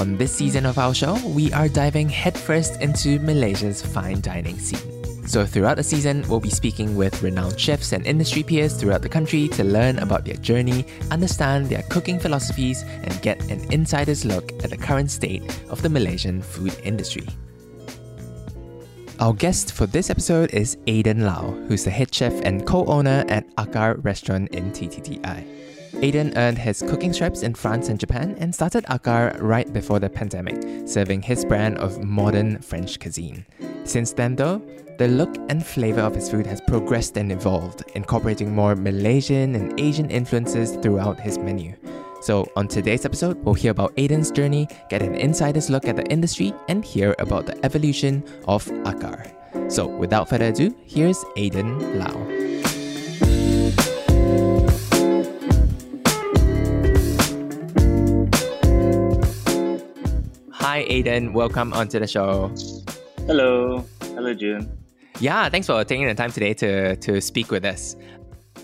[0.00, 5.04] On this season of our show, we are diving headfirst into Malaysia's fine dining scene.
[5.26, 9.08] So, throughout the season, we'll be speaking with renowned chefs and industry peers throughout the
[9.08, 14.52] country to learn about their journey, understand their cooking philosophies, and get an insider's look
[14.64, 17.26] at the current state of the Malaysian food industry.
[19.20, 23.24] Our guest for this episode is Aidan Lau, who's the head chef and co owner
[23.28, 25.63] at Akar Restaurant in TTDI.
[26.02, 30.10] Aidan earned his cooking stripes in France and Japan and started Akar right before the
[30.10, 33.46] pandemic, serving his brand of modern French cuisine.
[33.84, 34.62] Since then, though,
[34.98, 39.78] the look and flavor of his food has progressed and evolved, incorporating more Malaysian and
[39.80, 41.74] Asian influences throughout his menu.
[42.20, 46.06] So, on today's episode, we'll hear about Aidan's journey, get an insider's look at the
[46.06, 49.30] industry, and hear about the evolution of Akar.
[49.70, 52.43] So, without further ado, here's Aidan Lau.
[60.64, 61.34] Hi, Aidan.
[61.34, 62.50] Welcome onto the show.
[63.26, 63.84] Hello.
[64.00, 64.66] Hello, Jun.
[65.20, 67.96] Yeah, thanks for taking the time today to to speak with us.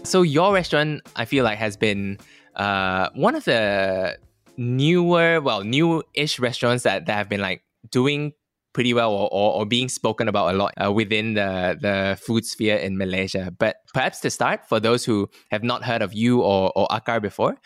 [0.02, 2.16] So your restaurant, I feel like, has been
[2.56, 4.16] uh, one of the
[4.56, 8.32] newer, well, new-ish restaurants that, that have been like doing
[8.72, 12.46] pretty well or, or, or being spoken about a lot uh, within the, the food
[12.46, 13.52] sphere in Malaysia.
[13.58, 17.20] But perhaps to start, for those who have not heard of you or, or Akar
[17.20, 17.58] before,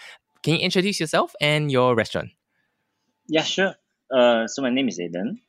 [0.42, 2.30] can you introduce yourself and your restaurant?
[3.28, 3.76] Yeah, sure.
[4.14, 5.40] Uh, so my name is Aidan.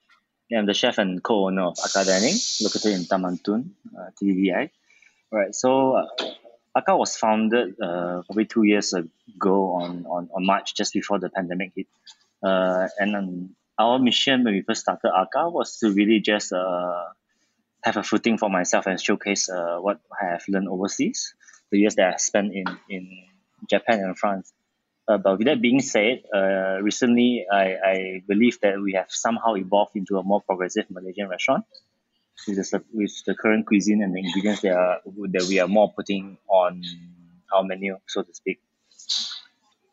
[0.51, 4.71] I'm the chef and co-owner of Akar Dining, located in Taman Tun, uh, TTDI.
[5.31, 5.53] Right.
[5.53, 11.19] So uh, was founded uh, probably two years ago on, on, on March, just before
[11.19, 11.85] the pandemic hit.
[12.41, 17.03] Uh, and um, our mission when we first started Akar was to really just uh,
[17.83, 21.35] have a footing for myself and showcase uh, what I have learned overseas,
[21.69, 23.11] the years that I spent in, in
[23.69, 24.51] Japan and France.
[25.07, 29.55] Uh, but with that being said, uh, recently I, I believe that we have somehow
[29.55, 31.65] evolved into a more progressive Malaysian restaurant
[32.47, 35.93] with the, with the current cuisine and the ingredients that, are, that we are more
[35.93, 36.81] putting on
[37.53, 38.59] our menu, so to speak.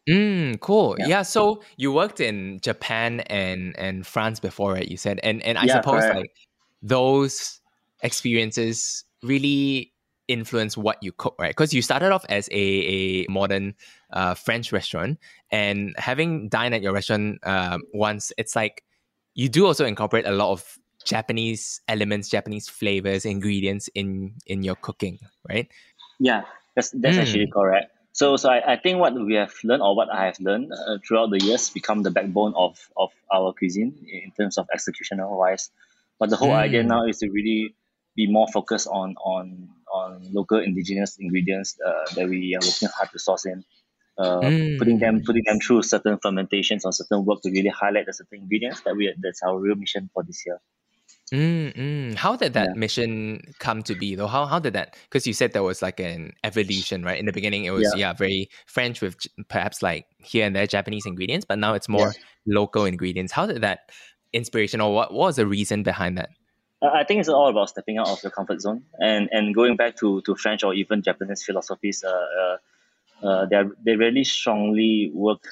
[0.09, 0.97] Mm, cool.
[0.99, 1.07] Yeah.
[1.07, 1.23] yeah.
[1.23, 4.89] So you worked in Japan and and France before, right?
[4.89, 6.17] You said, and and I yeah, suppose correct.
[6.17, 6.35] like
[6.83, 7.61] those
[8.03, 9.92] experiences really
[10.29, 11.51] influence what you cook, right?
[11.51, 13.75] Because you started off as a, a modern
[14.13, 15.19] uh, French restaurant,
[15.51, 18.85] and having dined at your restaurant uh, once, it's like
[19.35, 24.77] you do also incorporate a lot of Japanese elements, Japanese flavors, ingredients in in your
[24.77, 25.19] cooking,
[25.49, 25.69] right?
[26.19, 26.43] Yeah,
[26.75, 27.21] that's that's mm.
[27.21, 27.91] actually correct.
[28.13, 30.99] So, so I, I think what we have learned or what I have learned uh,
[31.07, 35.71] throughout the years become the backbone of, of our cuisine in terms of executional wise.
[36.19, 36.57] But the whole mm.
[36.57, 37.75] idea now is to really
[38.17, 43.11] be more focused on on on local indigenous ingredients uh, that we are working hard
[43.13, 43.65] to source in.
[44.19, 44.79] Uh, mm.
[44.79, 48.43] putting them putting them through certain fermentations or certain work to really highlight the certain
[48.43, 50.61] ingredients that we that's our real mission for this year.
[51.33, 52.15] Mm, mm.
[52.15, 52.79] How did that yeah.
[52.79, 54.27] mission come to be though?
[54.27, 54.97] How how did that?
[55.05, 57.19] Because you said there was like an evolution, right?
[57.19, 59.17] In the beginning, it was yeah, yeah very French with
[59.49, 62.55] perhaps like here and there Japanese ingredients, but now it's more yeah.
[62.55, 63.33] local ingredients.
[63.33, 63.91] How did that
[64.35, 66.29] inspiration or what, what was the reason behind that?
[66.83, 69.97] I think it's all about stepping out of your comfort zone and, and going back
[69.99, 72.03] to, to French or even Japanese philosophies.
[72.05, 72.11] Uh,
[72.41, 72.57] uh,
[73.27, 75.47] uh they they really strongly work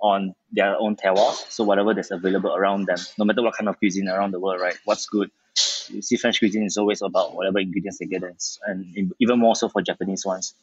[0.00, 1.32] on their own terroir.
[1.50, 4.60] So whatever that's available around them, no matter what kind of cuisine around the world,
[4.60, 4.76] right?
[4.84, 5.30] What's good?
[5.88, 9.54] You see, French cuisine is always about whatever ingredients they get, in, and even more
[9.54, 10.54] so for Japanese ones.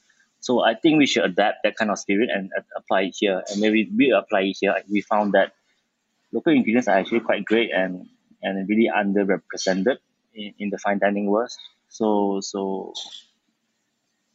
[0.42, 3.44] So I think we should adapt that kind of spirit and apply it here.
[3.50, 5.54] And maybe we apply it here, we found that
[6.32, 8.08] local ingredients are actually quite great and
[8.42, 9.98] and really underrepresented
[10.34, 11.52] in, in the fine dining world.
[11.88, 12.94] So so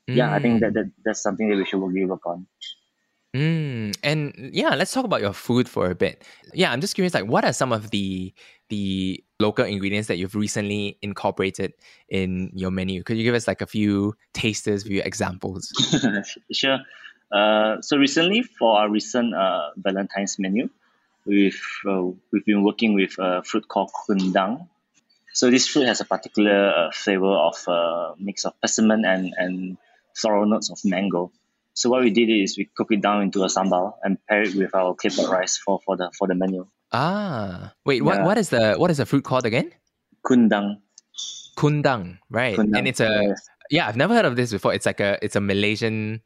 [0.06, 0.74] yeah, I think that, mm.
[0.74, 2.46] that that's something that we should really work on.
[3.34, 6.24] Mm, and yeah, let's talk about your food for a bit.
[6.52, 8.32] Yeah, I'm just curious, like, what are some of the
[8.68, 11.74] the local ingredients that you've recently incorporated
[12.08, 13.02] in your menu?
[13.02, 15.68] Could you give us like a few tasters, few examples?
[16.52, 16.78] sure.
[17.32, 20.68] Uh, so recently, for our recent uh, Valentine's menu,
[21.26, 24.68] we've uh, we've been working with a fruit called kundang.
[25.32, 29.34] So this fruit has a particular uh, flavor of a uh, mix of persimmon and
[29.36, 29.76] and
[30.14, 31.32] floral notes of mango.
[31.74, 34.54] So what we did is we cook it down into a sambal and pair it
[34.54, 36.66] with our claypot rice for, for the for the menu.
[36.92, 38.24] Ah, wait, what, Yeah.
[38.24, 39.72] what is the what is the fruit called again?
[40.22, 40.78] Kundang.
[41.58, 42.54] Kundang, right?
[42.56, 42.78] Kundang.
[42.78, 43.48] And it's a yes.
[43.70, 44.70] yeah, I've never heard of this before.
[44.72, 46.22] It's like a it's a Malaysian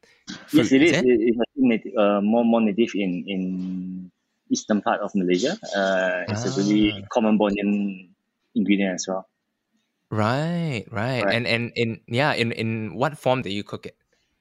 [0.47, 0.69] fruit.
[0.69, 0.91] Yes, it is.
[1.01, 1.05] it?
[1.05, 3.41] It- It's uh, more more native in in
[4.49, 5.57] eastern part of Malaysia.
[5.75, 7.07] Uh, it's a really Ah.
[7.11, 8.09] common Bornean
[8.55, 9.27] ingredient as well.
[10.11, 11.35] Right, right, Right.
[11.35, 13.95] And and in yeah, in in what form do you cook it?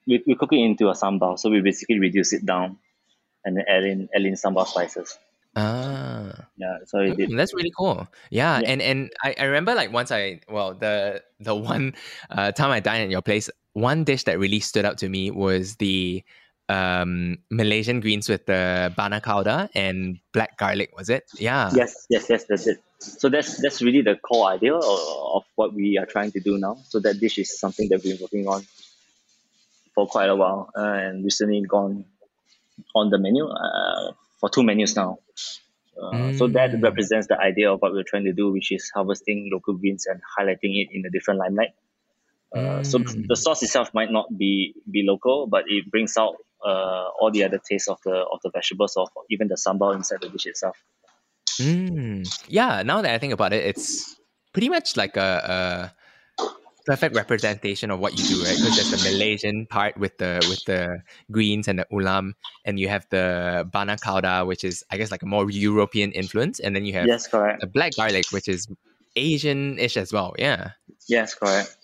[0.06, 2.78] We, we cook it into a sambal, so we basically reduce it down
[3.44, 5.18] and then add in add in sambal spices.
[5.56, 7.30] Ah, Yeah, so it did.
[7.30, 8.08] Mm, that's really cool.
[8.30, 8.70] Yeah, Yeah.
[8.72, 11.94] and and I, I remember like once I well the the one
[12.30, 15.30] uh, time I dined at your place, one dish that really stood out to me
[15.30, 16.24] was the
[16.68, 20.90] um Malaysian greens with the bagna cauda and black garlic.
[20.96, 21.24] Was it?
[21.38, 21.72] Yeah.
[21.74, 22.78] Yes, yes, yes, that's it.
[23.00, 25.00] So that's that's really the core idea of,
[25.36, 26.76] of what we are trying to do now.
[26.88, 28.62] So that dish is something that we've been working on
[29.94, 32.04] for quite a while, uh, and recently gone
[32.94, 35.18] on the menu uh, for two menus now.
[36.00, 36.82] Uh, So that Mm.
[36.82, 40.20] represents the idea of what we're trying to do, which is harvesting local greens and
[40.38, 41.72] highlighting it in a different limelight.
[42.54, 43.28] Uh, So Mm.
[43.28, 46.34] the sauce itself might not be be local, but it brings out
[46.64, 50.20] uh, all the other tastes of the of the vegetables, or even the sambal inside
[50.20, 50.76] the dish itself.
[51.60, 52.26] Mm.
[52.48, 54.16] Yeah, now that I think about it, it's
[54.52, 55.94] pretty much like a, a
[56.86, 58.56] perfect representation of what you do, right?
[58.56, 62.32] Because there's the Malaysian part with the with the greens and the ulam,
[62.64, 66.60] and you have the bagna cauda, which is I guess like a more European influence,
[66.60, 67.60] and then you have Yes, correct.
[67.60, 68.66] the black garlic, which is
[69.16, 70.34] Asian-ish as well.
[70.38, 70.72] Yeah.
[71.08, 71.76] Yes, correct.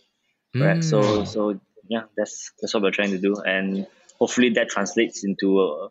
[0.58, 1.26] So Mm.
[1.26, 3.86] so yeah, that's that's what we're trying to do, and
[4.18, 5.88] hopefully that translates into a,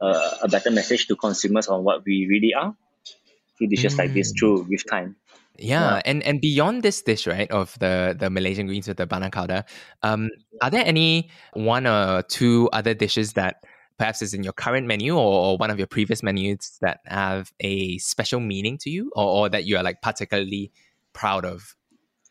[0.00, 2.74] a, a better message to consumers on what we really are
[3.58, 4.38] through dishes like this Mm.
[4.38, 5.16] through with time.
[5.58, 9.30] Yeah, and and beyond this dish, right, of the the Malaysian greens with the bagna
[9.30, 9.64] cauda,
[10.02, 10.30] um,
[10.60, 13.64] are there any one or two other dishes that
[13.98, 17.50] perhaps is in your current menu or, or one of your previous menus that have
[17.60, 20.70] a special meaning to you, or, or that you are like particularly
[21.14, 21.74] proud of?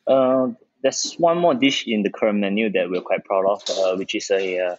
[0.05, 0.49] Uh,
[0.85, 4.13] there's one more dish in the current menu that we're quite proud of, uh, which
[4.13, 4.75] is a uh,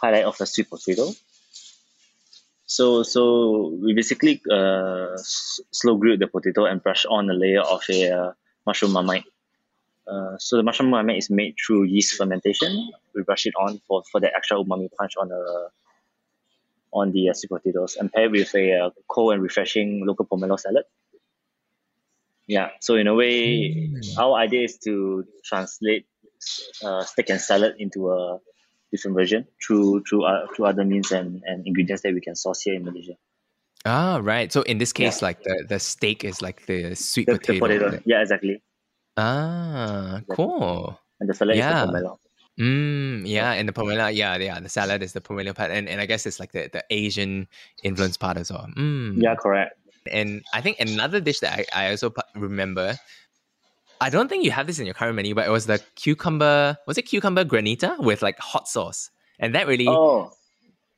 [0.00, 1.10] highlight of the sweet potato.
[2.64, 7.82] So so we basically uh, slow grill the potato and brush on a layer of
[7.90, 8.32] a uh,
[8.66, 9.26] mushroom marmite.
[10.08, 12.90] Uh, so the mushroom marmite is made through yeast fermentation.
[13.14, 15.68] We brush it on for, for the extra umami punch on the
[16.94, 20.84] on the uh, sweet potatoes and pair with a cold and refreshing local pomelo salad.
[22.48, 24.18] Yeah, so in a way, Mm.
[24.18, 26.06] our idea is to translate
[26.82, 28.38] uh, steak and salad into a
[28.90, 32.62] different version through through uh, through other means and, and ingredients that we can source
[32.62, 33.14] here in Malaysia.
[33.86, 34.52] Ah, right.
[34.52, 35.26] So in this case, Yeah.
[35.28, 37.60] like the, the steak is like the sweet The, the potato.
[37.66, 38.02] potato, right?
[38.06, 38.62] yeah, exactly,
[39.16, 40.98] Ah, cool.
[41.20, 41.74] and the salad Yeah.
[41.74, 42.18] is the pomelo.
[42.60, 46.00] Mm, yeah, and the pomelo, yeah, yeah, the salad is the pomelo part, and, and
[46.00, 47.48] I guess it's like the, the Asian
[47.82, 48.68] influence part as well.
[48.76, 49.22] Mm.
[49.22, 49.78] Yeah, correct.
[50.10, 52.98] And I think another dish that I, I also remember,
[54.00, 56.76] I don't think you have this in your current menu, but it was the cucumber,
[56.86, 59.10] was it cucumber granita with like hot sauce?
[59.38, 60.32] And that really, Oh,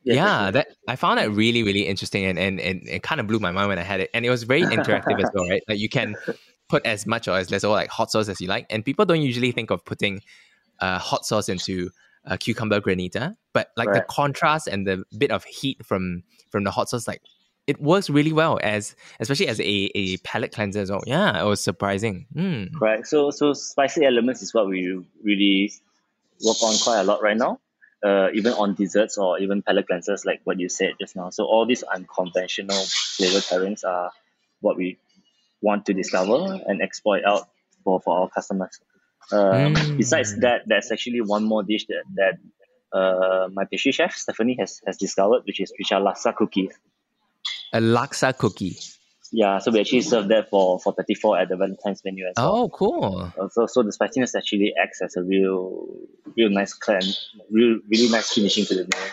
[0.05, 3.27] yes, yeah, that I found that really, really interesting and, and, and it kind of
[3.27, 4.11] blew my mind when I had it.
[4.15, 5.63] And it was very interactive as well, right?
[5.69, 6.17] Like you can
[6.69, 8.67] put as much or as less or like hot sauce as you like.
[8.71, 10.23] And people don't usually think of putting
[10.81, 11.91] uh, hot sauce into
[12.27, 16.71] uh, cucumber granita, but like the contrast and the bit of heat from from the
[16.71, 17.23] hot sauce, like
[17.67, 21.03] it works really well as especially as a, a palate cleanser as well.
[21.07, 22.27] Yeah, it was surprising.
[22.35, 22.75] Mm.
[22.79, 23.07] Correct.
[23.07, 25.73] So so spicy elements is what we really
[26.45, 27.61] work on quite a lot right now.
[28.05, 31.31] Uh, even on desserts or even palate cleansers, like what you said just now.
[31.31, 32.85] So all these unconventional
[33.17, 34.11] flavor pairings are
[34.61, 34.99] what we
[35.63, 37.49] want to discover and exploit out
[37.83, 38.79] for, for our customers.
[39.33, 39.97] Um, Mm.
[39.97, 44.83] Besides that, there's actually one more dish that that uh, my pastry chef Stephanie has,
[44.87, 46.75] has discovered, which is which are laksa cookies.
[47.75, 48.77] A laksa cookie.
[49.33, 52.55] Yeah, so we actually serve that for for 34 at the Valentine's menu as well.
[52.55, 53.33] Oh, cool.
[53.39, 55.87] Uh, so so the spiciness actually acts as a real
[56.37, 59.11] real nice cleanse, real really nice finishing to the meal.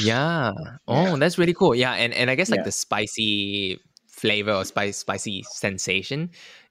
[0.00, 0.52] Yeah.
[0.88, 1.74] Oh, that's really cool.
[1.74, 2.64] Yeah, and, and I guess like Yeah.
[2.64, 6.30] the spicy flavor or spice spicy sensation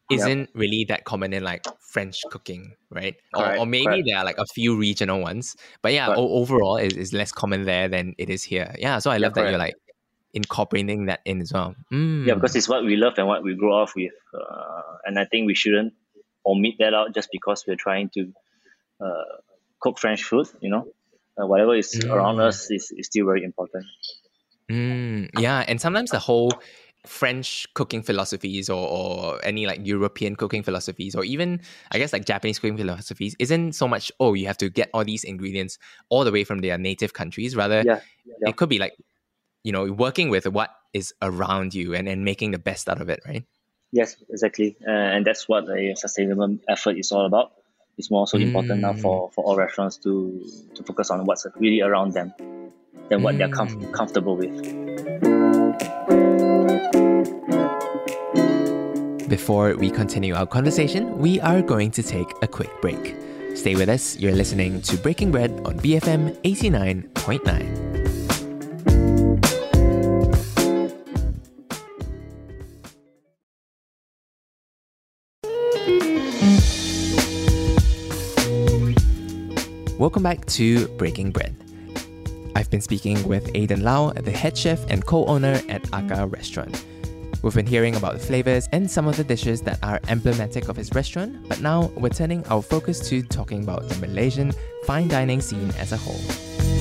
[0.10, 3.16] isn't really that common in like French cooking, right?
[3.36, 4.08] Or, Correct, or maybe correct.
[4.08, 6.20] there are like a few regional ones, but yeah, Correct.
[6.20, 8.74] overall is is less common there than it is here.
[8.80, 9.76] Yeah, so I Yeah, love that you're like
[10.34, 11.76] incorporating that in as well.
[11.92, 12.26] Mm.
[12.28, 15.26] Yeah, because it's what we love and what we grow up with, uh, and I
[15.26, 15.94] think we shouldn't
[16.46, 18.32] omit that out just because we're trying to
[19.02, 19.24] uh,
[19.80, 20.48] cook French food.
[20.62, 20.88] You know,
[21.42, 22.48] uh, whatever is around Mm.
[22.48, 23.86] us is, is still very important.
[24.70, 26.52] Mm, yeah, and sometimes the whole
[27.06, 32.26] French cooking philosophies or, or any like European cooking philosophies or even I guess like
[32.26, 36.26] Japanese cooking philosophies isn't so much oh you have to get all these ingredients all
[36.26, 38.50] the way from their native countries rather Yeah, yeah.
[38.50, 38.98] it could be like
[39.64, 43.10] you know working with what is around you and, and making the best out of
[43.10, 43.46] it, right?
[43.92, 47.54] Yes, exactly, uh, and that's what a sustainable effort is all about.
[47.98, 51.82] It's more so important now for, for all restaurants to to focus on what's really
[51.82, 52.34] around them
[53.10, 54.56] than what they're com- comfortable with.
[59.28, 63.16] Before we continue our conversation, we are going to take a quick break.
[63.56, 64.18] Stay with us.
[64.18, 67.99] You're listening to Breaking Bread on BFM 89.9.
[80.00, 81.54] Welcome back to Breaking Bread.
[82.56, 86.86] I've been speaking with Aidan Lau, the head chef and co owner at Akar Restaurant.
[87.42, 90.78] We've been hearing about the flavors and some of the dishes that are emblematic of
[90.78, 94.54] his restaurant, but now we're turning our focus to talking about the Malaysian
[94.86, 96.79] fine dining scene as a whole.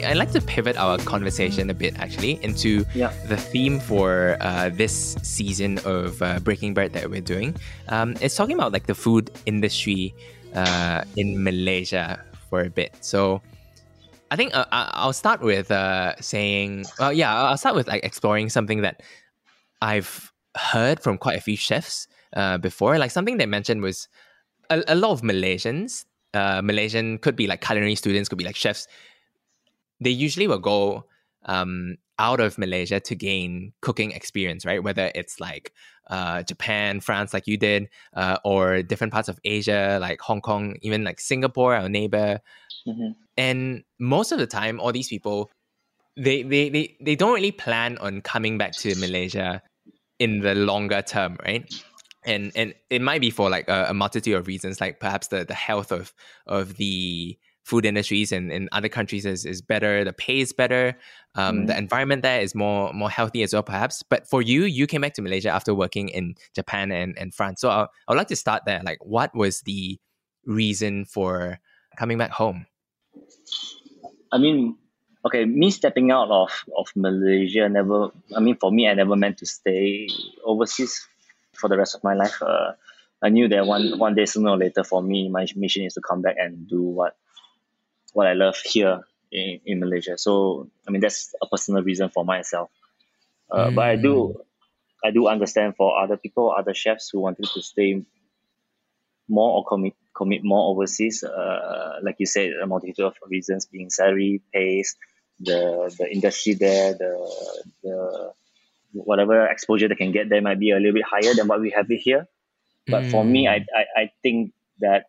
[0.00, 3.12] I, like to pivot our conversation a bit actually into Yeah.
[3.28, 7.54] the theme for uh, this season of uh, Breaking Bread that we're doing.
[7.88, 10.14] Um, it's talking about like the food industry
[10.54, 12.94] uh, in Malaysia for a bit.
[13.00, 13.42] So
[14.30, 18.04] I think uh, I- I'll start with uh, saying, well, yeah, I'll start with like
[18.04, 19.02] exploring something that
[19.80, 22.06] I've heard from quite a few chefs
[22.36, 22.98] uh, before.
[22.98, 24.08] Like something they mentioned was
[24.70, 28.56] a, a lot of Malaysians, uh, Malaysian could be like culinary students, could be like
[28.56, 28.86] chefs.
[30.02, 31.06] They usually will go
[31.44, 34.82] um, out of Malaysia to gain cooking experience, right?
[34.82, 35.72] Whether it's like
[36.08, 40.76] uh, Japan, France, like you did, uh, or different parts of Asia, like Hong Kong,
[40.82, 42.40] even like Singapore, our neighbor.
[42.86, 43.14] Mhm.
[43.36, 45.50] And most of the time, all these people,
[46.16, 49.62] they, they, they, they don't really plan on coming back to Malaysia
[50.18, 51.64] in the longer term, right?
[52.24, 55.44] And and it might be for like a, a multitude of reasons, like perhaps the,
[55.44, 56.14] the health of
[56.46, 60.98] of the food industries in, in other countries is, is better, the pay is better,
[61.34, 64.02] um, the environment there is more more healthy as well, perhaps.
[64.02, 67.60] But for you, you came back to Malaysia after working in Japan and, and France.
[67.60, 68.82] So I, I would like to start there.
[68.84, 69.98] Like, what was the
[70.44, 71.58] reason for
[71.96, 72.66] coming back home?
[74.32, 74.76] I mean,
[75.24, 79.38] okay, me stepping out of, of Malaysia never, I mean, for me, I never meant
[79.38, 80.08] to stay
[80.44, 81.06] overseas
[81.52, 82.42] for the rest of my life.
[82.42, 82.72] Uh,
[83.22, 86.00] I knew that one, one day, sooner or later, for me, my mission is to
[86.00, 87.16] come back and do what,
[88.12, 89.00] what I love here
[89.30, 90.16] in, in Malaysia.
[90.18, 92.70] So, I mean, that's a personal reason for myself.
[93.50, 94.44] Uh, But I do,
[95.04, 98.04] I do understand for other people, other chefs who wanted to stay
[99.28, 101.24] more or commit commit more overseas.
[101.24, 104.96] Uh, like you said, a multitude of reasons being salary, pace,
[105.40, 107.12] the the industry there, the
[107.82, 108.32] the
[108.92, 111.70] whatever exposure they can get there might be a little bit higher than what we
[111.70, 112.28] have it here.
[112.88, 115.06] But for me, I, I I think that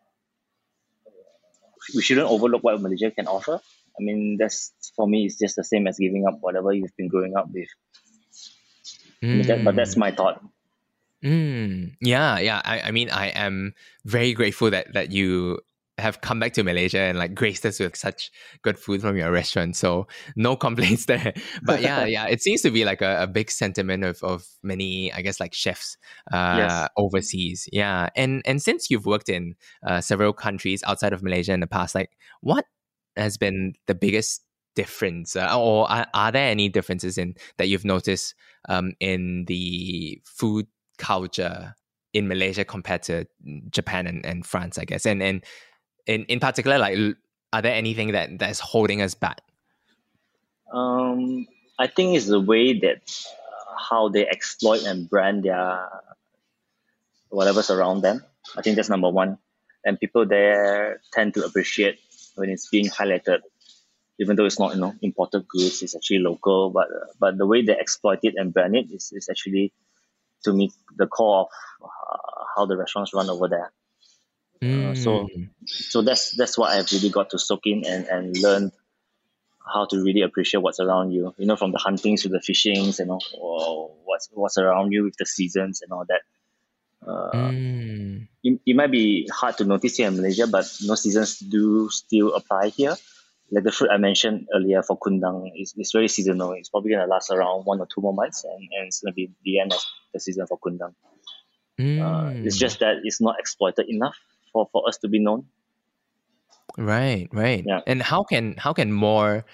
[1.94, 3.60] we shouldn't overlook what Malaysia can offer.
[3.98, 7.08] I mean, that's for me, it's just the same as giving up whatever you've been
[7.08, 7.68] growing up with.
[9.22, 10.42] I mean, that, but that's my thought.
[11.24, 12.60] Mm, yeah, yeah.
[12.62, 13.74] I, I mean, I am
[14.04, 15.60] very grateful that that you
[15.98, 18.30] have come back to Malaysia and like graced us with such
[18.62, 19.76] good food from your restaurant.
[19.76, 21.32] So no complaints there.
[21.62, 25.12] But yeah, yeah, it seems to be like a, a big sentiment of of many,
[25.12, 25.96] I guess, like chefs
[26.32, 26.88] uh, Yes.
[26.96, 27.68] overseas.
[27.72, 29.54] Yeah, and and since you've worked in
[29.86, 32.10] uh, several countries outside of Malaysia in the past, like
[32.40, 32.64] what
[33.16, 34.42] has been the biggest
[34.74, 38.34] difference, uh, or are, are there any differences in that you've noticed
[38.68, 40.66] um, in the food
[40.98, 41.74] culture
[42.12, 43.26] in Malaysia compared to
[43.70, 45.04] Japan and, and France, I guess.
[45.04, 45.44] And and
[46.06, 46.98] in, in particular, like
[47.52, 49.40] are there anything that that's holding us back?
[50.72, 51.46] Um,
[51.78, 53.02] I think it's the way that
[53.78, 55.88] how they exploit and brand their
[57.28, 58.24] whatever's around them.
[58.56, 59.38] I think that's number one.
[59.84, 61.98] And people there tend to appreciate
[62.34, 63.40] when it's being highlighted,
[64.18, 66.70] even though it's not you know imported goods, it's actually local.
[66.70, 69.72] But uh, but the way they exploit it and brand it is, is actually
[70.44, 71.48] to me the core
[71.80, 73.72] of uh, how the restaurants run over there.
[74.72, 75.48] Uh, so Mm.
[75.64, 78.72] so that's that's what I've really got to soak in and and learn
[79.72, 81.34] how to really appreciate what's around you.
[81.38, 85.04] You know, from the huntings to the fishings, you know, or what's what's around you
[85.04, 86.22] with the seasons and all that.
[87.06, 88.28] Uh, Mm.
[88.42, 92.34] it, it might be hard to notice here in Malaysia, but no seasons do still
[92.34, 92.96] apply here.
[93.50, 96.52] Like the fruit I mentioned earlier for kundang is it's very seasonal.
[96.52, 99.30] It's probably gonna last around one or two more months, and, and it's gonna be
[99.44, 99.80] the end of
[100.12, 100.94] the season for kundang.
[102.00, 102.60] Uh, it's Mm.
[102.60, 104.16] just that it's not exploited enough
[104.54, 105.44] for, for us to be known.
[106.78, 107.62] right, right.
[107.66, 107.80] Yeah.
[107.86, 109.44] And how can how can more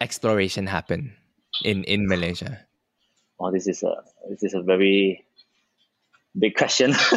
[0.00, 1.16] exploration happen
[1.64, 2.62] in in Malaysia?
[3.40, 5.24] Oh, this is a this is a very
[6.38, 6.90] big question.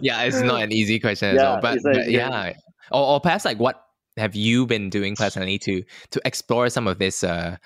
[0.00, 2.52] yeah, it's not an easy question yeah, well, but, but yeah,
[2.92, 3.82] or, or perhaps like what
[4.16, 7.56] have you been doing personally to to explore some of this uh,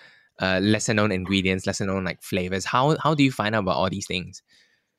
[0.40, 2.64] uh, lesser known ingredients, lesser known like flavors?
[2.64, 4.42] How how do you find out about all these things?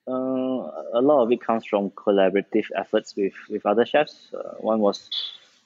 [0.07, 4.33] Uh, a lot of it comes from collaborative efforts with with other chefs.
[4.33, 5.09] Uh, one was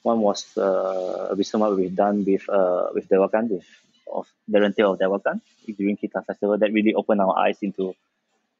[0.02, 3.66] one was uh, a recent one we've done with uh, with Dewakan with
[4.12, 5.40] of the rental of Dewakan
[5.76, 7.94] during Kita Festival that really opened our eyes into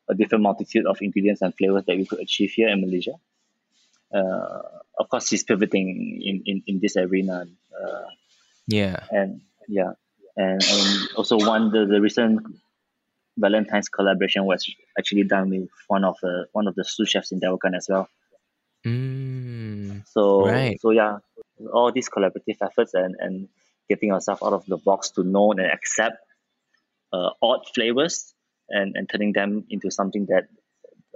[0.08, 3.14] a different multitude of ingredients and flavors that we could achieve here in Malaysia.
[4.12, 4.62] Uh,
[4.98, 7.46] of course, he's pivoting in, in, in this arena.
[7.72, 8.08] Uh,
[8.66, 9.04] yeah.
[9.10, 9.92] And yeah.
[10.36, 12.46] And, and also one the, the recent
[13.38, 14.68] Valentine's collaboration was
[14.98, 18.08] actually done with one of the one of the sous chefs in Dewakan as well.
[18.86, 20.80] Mm, so right.
[20.80, 21.18] so yeah,
[21.72, 23.48] all these collaborative efforts and, and
[23.88, 26.16] getting ourselves out of the box to know and accept
[27.12, 28.34] uh, odd flavors
[28.68, 30.48] and, and turning them into something that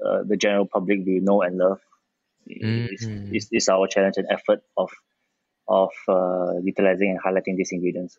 [0.05, 1.81] uh, the general public will know and love
[2.49, 2.93] mm-hmm.
[2.93, 4.91] is, is, is, our challenge and effort of
[5.69, 8.19] of uh, utilizing and highlighting these ingredients.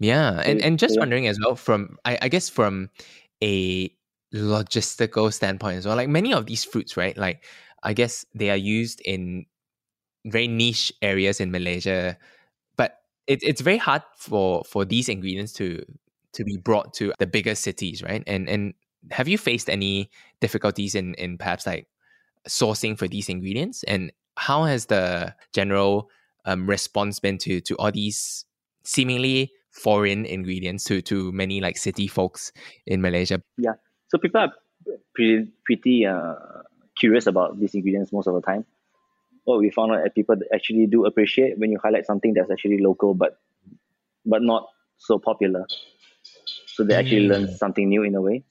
[0.00, 2.88] Yeah, and, and just wondering as well from I, I guess from
[3.42, 3.92] a
[4.34, 7.16] logistical standpoint as well, like many of these fruits, right?
[7.16, 7.44] Like
[7.82, 9.44] I guess they are used in
[10.26, 12.18] very niche areas in Malaysia,
[12.76, 15.84] but it, it's very hard for for these ingredients to
[16.34, 18.24] to be brought to the bigger cities, right?
[18.26, 18.74] And and
[19.12, 21.88] have you faced any difficulties in in perhaps like
[22.48, 23.82] sourcing for these ingredients?
[23.84, 26.10] And how has the general
[26.46, 28.44] um, response been to to all these
[28.84, 32.52] seemingly foreign ingredients to to many like city folks
[32.86, 33.40] in Malaysia?
[33.56, 33.74] Yeah,
[34.08, 34.52] so people are
[35.14, 36.34] pretty pretty uh,
[36.98, 38.64] curious about these ingredients most of the time.
[39.44, 42.78] What we found out that people actually do appreciate when you highlight something that's actually
[42.78, 43.38] local, but
[44.26, 45.66] but not so popular
[46.66, 47.30] so they actually mm.
[47.30, 48.44] learn something new in a way.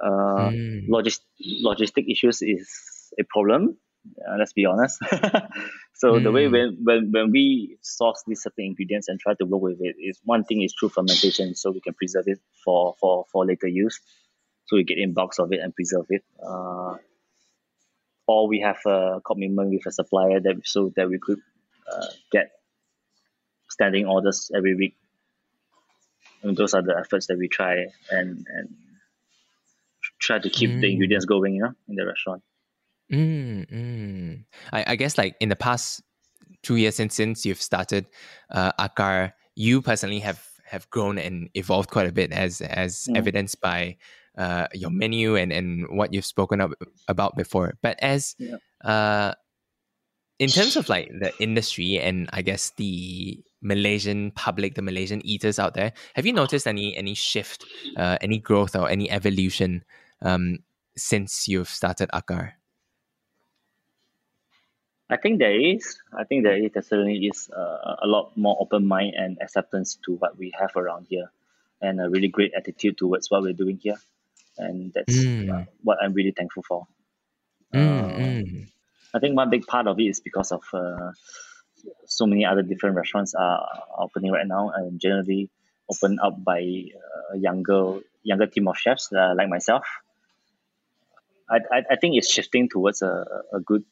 [0.00, 0.88] Uh, mm.
[0.88, 1.20] logis-
[1.64, 2.68] logistic issues is
[3.18, 3.76] a problem.
[4.26, 4.98] Uh, let's be honest.
[5.94, 6.22] so mm.
[6.22, 6.52] the way mm.
[6.52, 10.20] when, when when we source these certain ingredients and try to work with it is
[10.24, 14.00] one thing is through fermentation, so we can preserve it for for for later use.
[14.66, 16.24] So we get in bulks of it and preserve it.
[16.44, 16.96] Uh,
[18.28, 21.38] or we have a commitment with a supplier that so that we could
[21.90, 22.50] uh, get
[23.68, 24.96] standing orders every week
[26.42, 28.74] and those are the efforts that we try and and
[30.18, 30.80] try to keep mm.
[30.80, 32.42] the ingredients going, you know, in the restaurant.
[33.12, 34.44] Mm, mm.
[34.72, 36.02] I, I guess like in the past
[36.62, 38.06] two years since since you've started
[38.50, 43.16] uh, Akar, you personally have have grown and evolved quite a bit as as mm.
[43.16, 43.96] evidenced by
[44.36, 46.72] uh, your menu and and what you've spoken up
[47.08, 47.74] about before.
[47.82, 48.56] But as yeah.
[48.84, 49.34] uh,
[50.38, 55.58] in terms of like the industry and I guess the Malaysian public, the Malaysian eaters
[55.58, 57.64] out there, have you noticed any any shift,
[57.96, 59.84] uh, any growth or any evolution
[60.22, 60.58] um,
[60.96, 62.55] since you've started Akar?
[65.08, 65.98] I think there is.
[66.16, 66.72] I think there is.
[66.72, 70.74] There certainly is uh, a lot more open mind and acceptance to what we have
[70.76, 71.30] around here,
[71.80, 73.98] and a really great attitude towards what we're doing here,
[74.58, 75.48] and that's mm.
[75.48, 76.86] uh, what I'm really thankful for.
[77.72, 78.68] Mm, mm.
[79.14, 81.12] I think one big part of it is because of uh,
[82.06, 83.64] so many other different restaurants are
[83.98, 85.50] opening right now and generally
[85.88, 89.84] opened up by uh, a younger younger team of chefs uh, like myself.
[91.48, 93.84] I, I, I think it's shifting towards a, a good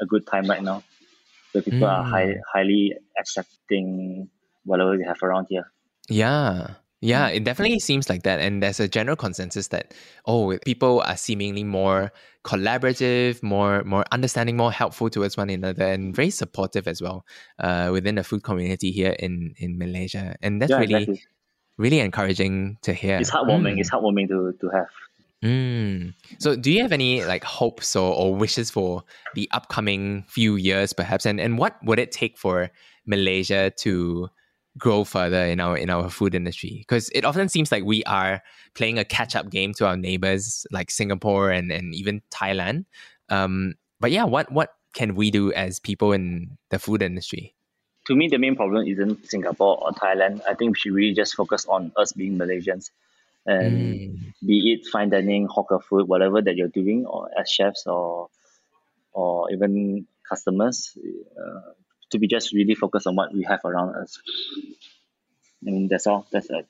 [0.00, 0.82] a good time right now.
[1.52, 1.88] So people mm.
[1.88, 4.28] are high, highly accepting
[4.64, 5.70] whatever we have around here.
[6.08, 6.74] Yeah.
[7.02, 8.40] Yeah, it definitely seems like that.
[8.40, 9.92] And there's a general consensus that,
[10.24, 12.10] oh, people are seemingly more
[12.42, 17.26] collaborative, more more understanding, more helpful towards one another, and very supportive as well
[17.58, 20.36] uh, within the food community here in, in Malaysia.
[20.42, 21.22] And that's yeah, really exactly.
[21.76, 23.18] really encouraging to hear.
[23.18, 23.74] It's heartwarming.
[23.74, 23.80] Mm.
[23.80, 24.88] It's heartwarming to, to have.
[25.46, 26.12] Mm.
[26.40, 29.04] So, do you have any like hopes or, or wishes for
[29.34, 31.24] the upcoming few years, perhaps?
[31.24, 32.68] And and what would it take for
[33.06, 34.28] Malaysia to
[34.76, 38.42] grow further in our in our food industry because it often seems like we are
[38.74, 42.84] playing a catch up game to our neighbors like Singapore and and even Thailand.
[43.28, 47.54] Um, but yeah, what what can we do as people in the food industry?
[48.06, 50.40] To me, the main problem isn't Singapore or Thailand.
[50.48, 52.90] I think we should really just focus on us being Malaysians,
[53.46, 54.32] and mm.
[54.44, 58.28] be it fine dining, hawker food, whatever that you're doing, or as chefs or
[59.12, 60.96] or even customers.
[61.36, 61.72] Uh,
[62.10, 64.20] to be just really focused on what we have around us.
[65.66, 66.26] I mean, that's all.
[66.30, 66.66] That's it.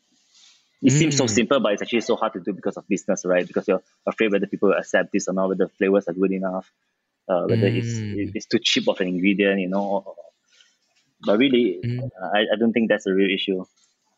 [0.82, 0.98] It mm.
[0.98, 1.30] seems so mm.
[1.30, 3.46] simple, but it's actually so hard to do because of business, right?
[3.46, 6.70] Because you're afraid whether people accept this or not, whether the flavors are good enough,
[7.28, 7.78] uh, whether mm.
[7.78, 10.14] it's it's too cheap of an ingredient, you know.
[11.24, 12.08] But really, mm.
[12.34, 13.64] I, I don't think that's a real issue.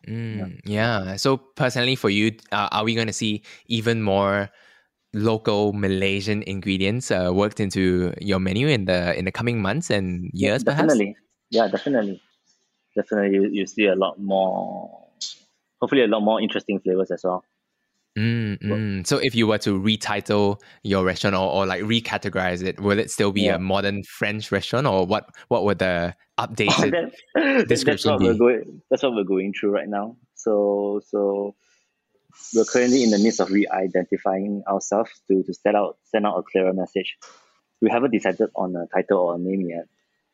[0.06, 1.04] Mm, yeah.
[1.04, 1.16] yeah.
[1.16, 4.50] So personally, for you, uh, are we going to see even more
[5.12, 10.30] local Malaysian ingredients uh, worked into your menu in the in the coming months and
[10.32, 11.16] years, yeah, definitely.
[11.50, 12.20] Yeah, definitely,
[12.94, 13.36] definitely.
[13.36, 15.06] You, you see a lot more.
[15.80, 17.44] Hopefully, a lot more interesting flavors as well.
[18.18, 19.06] Mm, mm.
[19.06, 23.12] So, if you were to retitle your restaurant or, or like recategorize it, will it
[23.12, 23.54] still be yeah.
[23.54, 25.30] a modern French restaurant, or what?
[25.46, 28.26] What would the updated that, description that's what be?
[28.26, 30.16] We're going, that's what we're going through right now.
[30.34, 31.54] So, so
[32.54, 36.42] we're currently in the midst of re-identifying ourselves to, to set out send out a
[36.42, 37.18] clearer message.
[37.80, 39.86] We haven't decided on a title or a name yet,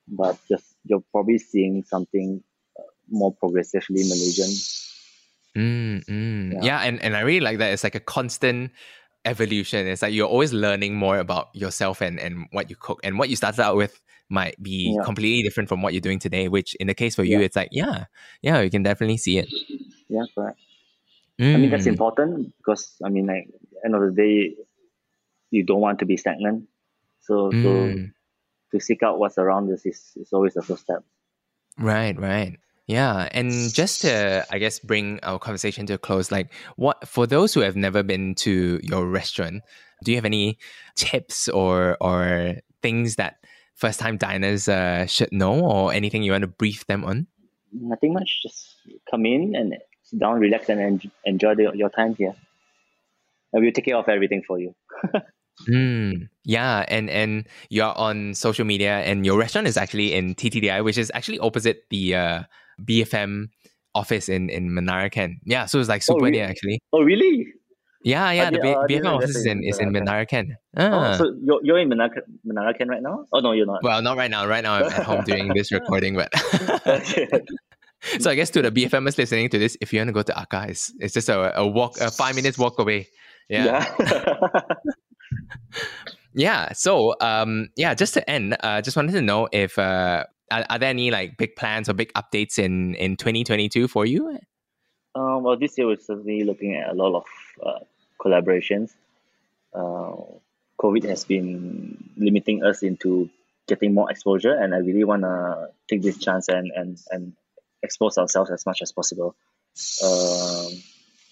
[0.09, 2.43] but just you're probably seeing something
[2.79, 4.51] uh, more progressively Malaysian.
[5.57, 6.53] Mm, mm.
[6.53, 6.61] Yeah.
[6.63, 7.73] yeah, and, and I really like that.
[7.73, 8.73] It's like a constant
[9.25, 9.87] evolution.
[9.87, 13.01] It's like you're always learning more about yourself and, and what you cook.
[13.05, 15.05] And what you started out with might be yeah.
[15.05, 17.45] completely different from what you're doing today, which in the case for you, yeah.
[17.45, 18.05] it's like, yeah,
[18.43, 19.49] yeah, you can definitely see it.
[20.09, 20.59] Yeah, correct.
[21.41, 21.55] Mm.
[21.55, 21.89] I mean, that's mm.
[21.89, 23.49] important because, I mean, like,
[23.85, 24.55] end of the day,
[25.51, 26.69] you don't want to be stagnant.
[27.21, 27.63] So, mm.
[27.63, 28.11] so
[28.73, 31.05] to seek out what's around us is, is always the first step.
[31.79, 32.59] Right, right.
[32.87, 37.27] Yeah, and just to I guess bring our conversation to a close, like what for
[37.27, 39.63] those who have never been to your restaurant,
[40.03, 40.59] do you have any
[40.95, 43.39] tips or or things that
[43.75, 47.27] first time diners uh, should know, or anything you want to brief them on?
[47.73, 48.41] Nothing much.
[48.43, 48.77] Just
[49.11, 52.35] come in and sit down, relax, and enjoy the, your time here.
[53.53, 54.75] And we'll take care of everything for you.
[55.69, 60.85] mm, yeah, and and you're on social media, and your restaurant is actually in TTDI,
[60.85, 62.43] which is actually opposite the uh,
[62.83, 63.49] BFM
[63.95, 65.41] office in in Menara Ken.
[65.45, 66.39] Yeah, so it's like super oh, really?
[66.39, 66.81] near actually.
[66.93, 67.47] Oh, really?
[68.03, 68.51] Yeah, yeah.
[68.51, 70.57] the B- BFM office is in is in Menara Ken.
[70.77, 71.15] Ah.
[71.15, 73.25] Oh, so you're, you're in Ken right now?
[73.33, 73.83] Oh no, you're not.
[73.83, 74.47] Well, not right now.
[74.47, 76.31] Right now, I'm at home doing this recording, but.
[78.21, 80.33] so I guess to the BFMers listening to this, if you want to go to
[80.33, 83.09] Akar, it's, it's just a, a walk, a five minutes walk away.
[83.49, 83.93] Yeah.
[83.99, 84.61] Yeah.
[86.35, 86.73] yeah.
[86.73, 90.79] So um, yeah, just to end, uh, just wanted to know if uh, are, are
[90.79, 94.39] there any like big plans or big updates in in 2022 for you?
[95.15, 97.25] Um, well, this year we're certainly looking at a lot of
[97.65, 97.85] uh,
[98.21, 98.95] collaborations.
[99.73, 100.15] Uh,
[100.81, 103.31] COVID has been limiting us into
[103.69, 107.33] getting more exposure, and I really want to take this chance and, and, and
[107.83, 109.37] expose ourselves as much as possible.
[110.03, 110.73] Um,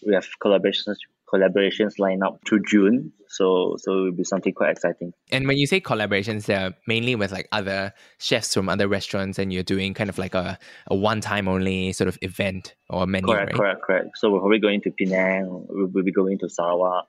[0.07, 0.97] we have collaborations
[1.33, 3.13] collaborations line up through June.
[3.29, 5.13] So so it will be something quite exciting.
[5.31, 9.53] And when you say collaborations, they're mainly with like other chefs from other restaurants and
[9.53, 13.33] you're doing kind of like a, a one time only sort of event or menu.
[13.33, 13.57] Correct, right?
[13.57, 14.09] correct, correct.
[14.17, 17.07] So we're probably going to Penang, we'll be going to Sarawak,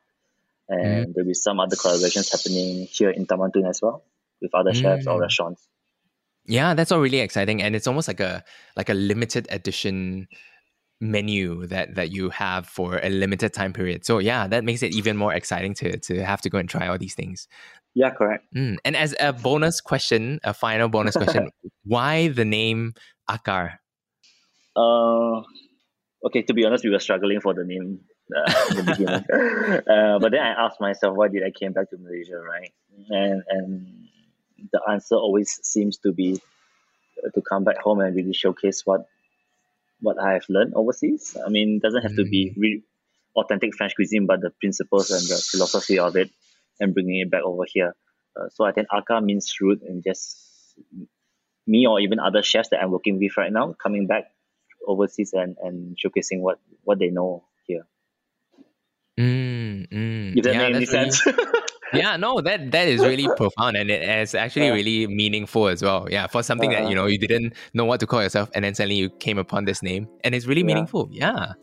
[0.69, 1.13] and mm.
[1.13, 4.05] there'll be some other collaborations happening here in Taman Tun as well
[4.41, 4.81] with other mm.
[4.81, 5.67] chefs or restaurants.
[6.45, 7.61] Yeah, that's all really exciting.
[7.61, 8.43] And it's almost like a
[8.75, 10.27] like a limited edition
[11.03, 14.05] menu that that you have for a limited time period.
[14.05, 16.87] So yeah, that makes it even more exciting to to have to go and try
[16.87, 17.47] all these things.
[17.93, 18.45] Yeah, correct.
[18.55, 18.77] Mm.
[18.85, 21.49] And as a bonus question, a final bonus question,
[21.83, 22.93] why the name
[23.29, 23.77] Akar?
[24.75, 25.43] Uh,
[26.25, 26.41] okay.
[26.41, 27.99] To be honest, we were struggling for the name
[28.35, 31.97] uh, the beginning, uh, but then I asked myself, why did I came back to
[31.97, 32.71] Malaysia, right?
[33.09, 34.07] And and
[34.71, 36.39] the answer always seems to be
[37.33, 39.07] to come back home and really showcase what
[40.03, 41.35] what I have learned overseas.
[41.43, 42.17] I mean, it doesn't have mm.
[42.17, 42.61] to be mm.
[42.61, 42.83] re-
[43.35, 46.29] authentic French cuisine, but the principles and the philosophy of it
[46.79, 47.95] and bringing it back over here.
[48.35, 50.37] Uh, so I think Akar means root and just
[51.65, 54.25] me or even other chefs that I'm working with right now coming back
[54.85, 57.87] overseas and, and showcasing what, what they know here.
[59.17, 60.37] Mm, mm.
[60.37, 61.21] If that yeah, makes any sense.
[61.93, 64.73] yeah, no, that that is really profound and it is actually yeah.
[64.73, 66.07] really meaningful as well.
[66.09, 68.73] Yeah, for something that you know you didn't know what to call yourself, and then
[68.75, 70.67] suddenly you came upon this name, and it's really yeah.
[70.67, 71.09] meaningful.
[71.11, 71.53] Yeah,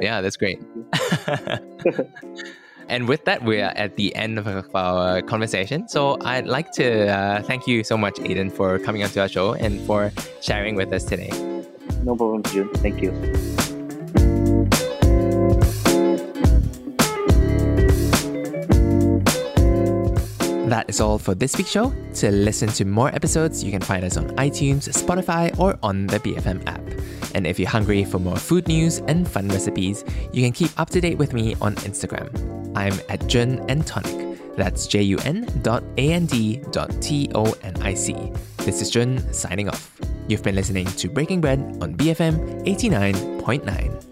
[0.00, 0.60] yeah, that's great.
[2.88, 5.88] and with that, we are at the end of our conversation.
[5.88, 9.54] So I'd like to uh, thank you so much, Aidan, for coming onto our show
[9.54, 11.30] and for sharing with us today.
[12.02, 12.68] No problem, Jun.
[12.74, 13.61] Thank you.
[20.92, 21.92] Is all for this week's show.
[22.14, 26.20] To listen to more episodes, you can find us on iTunes, Spotify, or on the
[26.20, 26.82] BFM app.
[27.34, 30.90] And if you're hungry for more food news and fun recipes, you can keep up
[30.90, 32.28] to date with me on Instagram.
[32.76, 34.38] I'm at Jun and Tonic.
[34.54, 38.14] That's J U N dot A N D dot T O N I C.
[38.58, 39.90] This is Jun signing off.
[40.28, 44.11] You've been listening to Breaking Bread on BFM 89.9.